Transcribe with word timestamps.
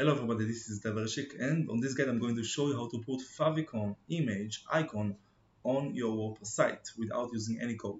Hello 0.00 0.12
everybody, 0.12 0.44
this 0.44 0.68
is 0.68 0.80
Itay 0.80 0.94
Verchik 0.94 1.40
and 1.40 1.68
on 1.68 1.80
this 1.80 1.94
guide 1.94 2.06
I'm 2.06 2.20
going 2.20 2.36
to 2.36 2.44
show 2.44 2.68
you 2.68 2.76
how 2.76 2.88
to 2.88 2.98
put 3.00 3.18
favicon 3.36 3.96
image 4.08 4.62
icon 4.70 5.16
on 5.64 5.92
your 5.92 6.14
WordPress 6.14 6.46
site 6.46 6.88
without 6.96 7.30
using 7.32 7.58
any 7.60 7.74
code. 7.74 7.98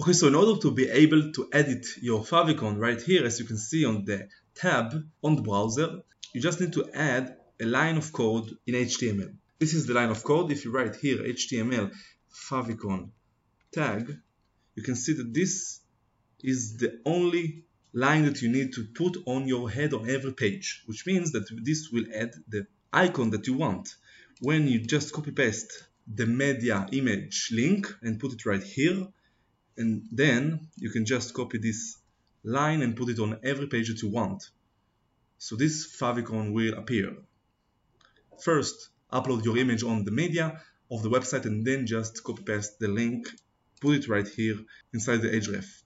Okay, 0.00 0.12
so 0.12 0.26
in 0.26 0.34
order 0.34 0.60
to 0.60 0.72
be 0.72 0.88
able 0.90 1.30
to 1.34 1.48
edit 1.52 1.86
your 2.02 2.24
favicon 2.24 2.80
right 2.80 3.00
here, 3.00 3.24
as 3.24 3.38
you 3.38 3.46
can 3.46 3.58
see 3.58 3.84
on 3.84 4.04
the 4.04 4.26
tab 4.56 4.92
on 5.22 5.36
the 5.36 5.42
browser, 5.42 6.00
you 6.32 6.40
just 6.40 6.60
need 6.60 6.72
to 6.72 6.90
add 6.92 7.36
a 7.62 7.64
line 7.64 7.96
of 7.96 8.12
code 8.12 8.50
in 8.66 8.74
HTML. 8.74 9.32
This 9.60 9.72
is 9.72 9.86
the 9.86 9.94
line 9.94 10.10
of 10.10 10.24
code. 10.24 10.50
If 10.50 10.64
you 10.64 10.72
write 10.72 10.96
here 10.96 11.18
HTML 11.18 11.92
favicon 12.34 13.10
tag, 13.72 14.18
you 14.74 14.82
can 14.82 14.96
see 14.96 15.12
that 15.14 15.32
this 15.32 15.80
is 16.42 16.76
the 16.76 17.00
only 17.06 17.64
line 17.92 18.24
that 18.24 18.42
you 18.42 18.50
need 18.50 18.72
to 18.74 18.84
put 18.94 19.16
on 19.26 19.46
your 19.46 19.70
head 19.70 19.94
on 19.94 20.10
every 20.10 20.32
page, 20.32 20.82
which 20.86 21.06
means 21.06 21.32
that 21.32 21.46
this 21.62 21.90
will 21.90 22.04
add 22.14 22.32
the 22.48 22.66
icon 22.92 23.30
that 23.30 23.46
you 23.46 23.54
want. 23.54 23.94
When 24.40 24.66
you 24.66 24.80
just 24.80 25.12
copy 25.12 25.30
paste 25.30 25.84
the 26.12 26.26
media 26.26 26.86
image 26.92 27.48
link 27.52 27.86
and 28.02 28.20
put 28.20 28.32
it 28.32 28.44
right 28.44 28.62
here, 28.62 29.06
and 29.76 30.02
then 30.10 30.68
you 30.76 30.90
can 30.90 31.04
just 31.04 31.34
copy 31.34 31.58
this 31.58 31.96
line 32.42 32.82
and 32.82 32.96
put 32.96 33.08
it 33.08 33.18
on 33.18 33.38
every 33.42 33.68
page 33.68 33.88
that 33.88 34.02
you 34.02 34.10
want. 34.10 34.50
So 35.38 35.56
this 35.56 35.96
favicon 35.96 36.52
will 36.52 36.74
appear. 36.74 37.16
First, 38.42 38.90
upload 39.12 39.44
your 39.44 39.56
image 39.56 39.82
on 39.82 40.04
the 40.04 40.10
media 40.10 40.60
of 40.94 41.02
the 41.02 41.10
website 41.10 41.44
and 41.44 41.64
then 41.64 41.86
just 41.86 42.22
copy 42.22 42.42
paste 42.42 42.78
the 42.78 42.88
link, 42.88 43.28
put 43.80 43.96
it 43.96 44.08
right 44.08 44.28
here 44.28 44.56
inside 44.92 45.22
the 45.22 45.28
href. 45.28 45.82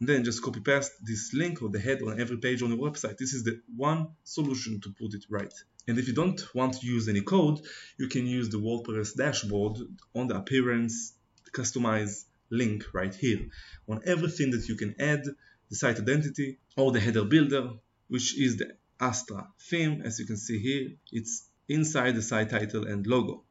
And 0.00 0.08
then 0.08 0.24
just 0.24 0.42
copy 0.42 0.60
paste 0.60 0.92
this 1.02 1.32
link 1.32 1.62
or 1.62 1.68
the 1.68 1.78
head 1.78 2.02
on 2.02 2.20
every 2.20 2.38
page 2.38 2.62
on 2.62 2.70
your 2.70 2.78
website. 2.78 3.18
This 3.18 3.34
is 3.34 3.44
the 3.44 3.60
one 3.76 4.08
solution 4.24 4.80
to 4.82 4.90
put 4.90 5.14
it 5.14 5.24
right. 5.28 5.52
And 5.86 5.98
if 5.98 6.06
you 6.06 6.14
don't 6.14 6.40
want 6.54 6.74
to 6.74 6.86
use 6.86 7.08
any 7.08 7.22
code, 7.22 7.60
you 7.96 8.08
can 8.08 8.26
use 8.26 8.50
the 8.50 8.58
WordPress 8.58 9.16
dashboard 9.16 9.78
on 10.14 10.28
the 10.28 10.36
appearance, 10.36 11.14
customize 11.52 12.24
link 12.50 12.84
right 12.92 13.14
here 13.14 13.48
on 13.88 14.00
everything 14.06 14.50
that 14.50 14.68
you 14.68 14.76
can 14.76 14.94
add 15.00 15.24
the 15.70 15.76
site 15.76 15.98
identity 15.98 16.58
or 16.76 16.92
the 16.92 17.00
header 17.00 17.24
builder, 17.24 17.70
which 18.08 18.38
is 18.38 18.56
the 18.56 18.76
Astra 19.00 19.48
theme. 19.60 20.02
As 20.04 20.18
you 20.18 20.26
can 20.26 20.36
see 20.36 20.58
here, 20.58 20.90
it's 21.12 21.48
inside 21.68 22.14
the 22.14 22.22
site 22.22 22.50
title 22.50 22.86
and 22.86 23.06
logo. 23.06 23.44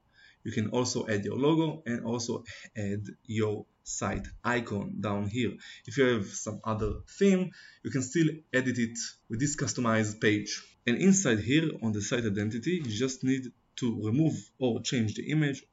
You 0.47 0.53
can 0.53 0.69
also 0.69 1.05
add 1.09 1.25
your 1.25 1.37
logo 1.37 1.83
and 1.85 2.05
also 2.05 2.45
add 2.77 3.03
your 3.25 3.65
site 3.83 4.25
icon 4.45 5.01
down 5.01 5.27
here. 5.27 5.51
If 5.85 5.97
you 5.97 6.05
have 6.05 6.27
some 6.27 6.61
other 6.63 6.91
theme, 7.19 7.51
you 7.83 7.91
can 7.91 8.01
still 8.01 8.29
edit 8.53 8.77
it 8.77 8.97
with 9.29 9.41
this 9.41 9.57
customized 9.57 10.21
page. 10.21 10.63
And 10.87 10.95
inside 10.99 11.39
here 11.39 11.69
on 11.83 11.91
the 11.91 12.01
site 12.01 12.25
identity, 12.25 12.81
you 12.85 12.97
just 13.05 13.25
need 13.25 13.51
to 13.81 14.01
remove 14.05 14.35
or 14.57 14.81
change 14.81 15.15
the 15.15 15.31
image 15.31 15.65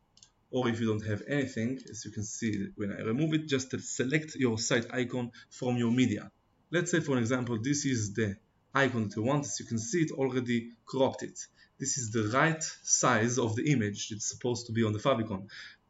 or 0.50 0.68
if 0.68 0.80
you 0.80 0.88
don't 0.88 1.06
have 1.06 1.22
anything, 1.28 1.78
as 1.88 2.04
you 2.04 2.10
can 2.10 2.24
see 2.24 2.66
when 2.74 2.90
I 2.90 3.02
remove 3.02 3.32
it, 3.34 3.46
just 3.46 3.70
select 3.80 4.34
your 4.34 4.58
site 4.58 4.92
icon 4.92 5.30
from 5.50 5.76
your 5.76 5.92
media. 5.92 6.32
Let's 6.72 6.90
say 6.90 6.98
for 6.98 7.16
example, 7.18 7.58
this 7.62 7.84
is 7.84 8.12
the 8.14 8.36
icon 8.74 9.04
that 9.04 9.14
you 9.14 9.22
want, 9.22 9.44
as 9.44 9.60
you 9.60 9.66
can 9.66 9.78
see 9.78 10.02
it 10.02 10.10
already 10.10 10.72
cropped 10.84 11.22
it. 11.22 11.38
This 11.78 11.98
is 11.98 12.12
the 12.12 12.28
right 12.28 12.62
size 12.82 13.38
of 13.38 13.56
the 13.56 13.70
image 13.72 14.12
it's 14.12 14.28
supposed 14.28 14.66
to 14.66 14.72
be 14.72 14.84
on 14.84 14.92
the 14.92 14.98
favicon. 14.98 15.48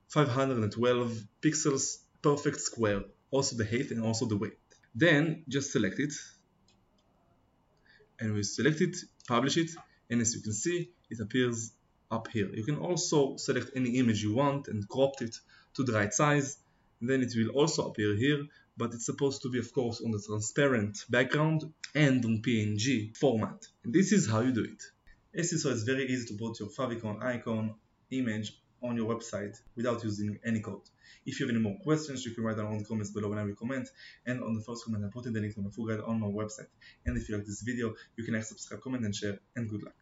512 0.09 1.25
pixels, 1.43 1.99
perfect 2.23 2.61
square, 2.61 3.03
also 3.31 3.57
the 3.57 3.65
height 3.65 3.91
and 3.91 4.03
also 4.03 4.27
the 4.27 4.37
weight. 4.37 4.59
Then 4.95 5.45
just 5.49 5.73
select 5.73 5.99
it, 5.99 6.15
and 8.21 8.33
we 8.33 8.43
select 8.43 8.81
it, 8.81 8.97
publish 9.27 9.56
it, 9.56 9.71
and 10.09 10.21
as 10.21 10.34
you 10.34 10.41
can 10.41 10.53
see, 10.53 10.91
it 11.11 11.21
appears 11.21 11.73
up 12.11 12.28
here. 12.28 12.49
You 12.55 12.65
can 12.65 12.77
also 12.77 13.37
select 13.37 13.71
any 13.75 13.99
image 13.99 14.23
you 14.23 14.34
want 14.34 14.69
and 14.69 14.89
crop 14.89 15.21
it 15.21 15.37
to 15.75 15.83
the 15.83 15.93
right 15.93 16.12
size. 16.12 16.59
Then 17.00 17.23
it 17.23 17.34
will 17.37 17.50
also 17.50 17.89
appear 17.89 18.15
here, 18.15 18.47
but 18.77 18.94
it's 18.94 19.06
supposed 19.06 19.43
to 19.43 19.50
be, 19.50 19.59
of 19.59 19.73
course, 19.73 20.00
on 20.00 20.12
the 20.12 20.21
transparent 20.21 21.05
background 21.11 21.65
and 21.94 22.25
on 22.25 22.43
PNG 22.43 23.17
format. 23.17 23.67
And 23.84 23.93
this 23.93 24.12
is 24.12 24.31
how 24.31 24.41
you 24.41 24.53
do 24.53 24.65
it. 24.65 24.83
So 25.43 25.71
it's 25.71 25.83
very 25.83 26.06
easy 26.06 26.27
to 26.28 26.34
put 26.34 26.61
your 26.61 26.69
favicon 26.69 27.22
icon 27.22 27.75
image 28.11 28.53
on 28.83 28.97
your 28.97 29.12
website 29.12 29.56
without 29.77 30.05
using 30.05 30.39
any 30.45 30.61
code. 30.61 30.83
If 31.27 31.41
you 31.41 31.47
have 31.47 31.55
any 31.55 31.62
more 31.62 31.77
questions, 31.83 32.25
you 32.25 32.33
can 32.33 32.45
write 32.45 32.56
down 32.56 32.72
in 32.72 32.78
the 32.78 32.84
comments 32.84 33.11
below 33.11 33.31
when 33.31 33.39
I 33.39 33.44
will 33.44 33.55
comment. 33.55 33.89
And 34.27 34.43
on 34.43 34.55
the 34.55 34.61
first 34.61 34.84
comment, 34.84 35.05
I 35.05 35.09
put 35.09 35.25
the 35.25 35.31
link 35.31 35.55
to 35.55 35.61
my 35.61 35.71
full 35.71 35.87
guide 35.87 36.00
on 36.00 36.21
my 36.21 36.27
website. 36.27 36.69
And 37.06 37.17
if 37.17 37.28
you 37.28 37.37
like 37.37 37.47
this 37.47 37.62
video, 37.62 37.94
you 38.17 38.25
can 38.25 38.34
like, 38.34 38.44
subscribe, 38.44 38.83
comment, 38.83 39.05
and 39.05 39.15
share. 39.15 39.39
And 39.56 39.69
good 39.69 39.83
luck. 39.83 39.94